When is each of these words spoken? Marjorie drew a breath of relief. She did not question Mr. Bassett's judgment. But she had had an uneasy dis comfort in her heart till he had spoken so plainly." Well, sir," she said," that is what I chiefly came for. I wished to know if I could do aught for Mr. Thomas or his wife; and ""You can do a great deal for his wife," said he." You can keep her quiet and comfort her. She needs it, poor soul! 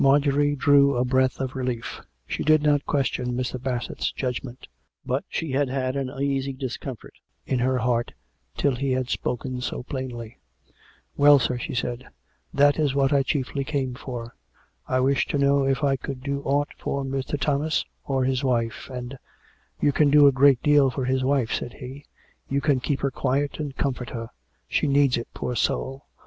Marjorie 0.03 0.55
drew 0.55 0.95
a 0.95 1.05
breath 1.05 1.39
of 1.39 1.55
relief. 1.55 2.01
She 2.25 2.41
did 2.43 2.63
not 2.63 2.87
question 2.87 3.33
Mr. 3.33 3.61
Bassett's 3.61 4.11
judgment. 4.11 4.67
But 5.05 5.23
she 5.29 5.51
had 5.51 5.69
had 5.69 5.95
an 5.95 6.09
uneasy 6.09 6.53
dis 6.53 6.75
comfort 6.77 7.13
in 7.45 7.59
her 7.59 7.77
heart 7.77 8.11
till 8.57 8.73
he 8.75 8.93
had 8.93 9.11
spoken 9.11 9.61
so 9.61 9.83
plainly." 9.83 10.39
Well, 11.17 11.37
sir," 11.37 11.59
she 11.59 11.75
said," 11.75 12.07
that 12.59 12.79
is 12.79 12.95
what 12.95 13.13
I 13.13 13.21
chiefly 13.21 13.63
came 13.63 13.93
for. 13.93 14.33
I 14.87 14.99
wished 15.01 15.29
to 15.29 15.37
know 15.37 15.65
if 15.65 15.83
I 15.83 15.97
could 15.97 16.23
do 16.23 16.41
aught 16.41 16.69
for 16.79 17.03
Mr. 17.03 17.39
Thomas 17.39 17.85
or 18.03 18.23
his 18.23 18.43
wife; 18.43 18.89
and 18.91 19.19
""You 19.83 19.91
can 19.91 20.09
do 20.09 20.25
a 20.25 20.31
great 20.31 20.63
deal 20.63 20.89
for 20.89 21.05
his 21.05 21.23
wife," 21.23 21.51
said 21.53 21.73
he." 21.73 22.05
You 22.49 22.59
can 22.59 22.79
keep 22.79 23.01
her 23.01 23.11
quiet 23.11 23.59
and 23.59 23.75
comfort 23.77 24.09
her. 24.09 24.31
She 24.67 24.87
needs 24.87 25.15
it, 25.17 25.27
poor 25.35 25.53
soul! 25.55 26.07